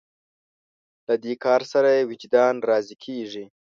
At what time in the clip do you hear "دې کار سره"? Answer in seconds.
1.23-1.89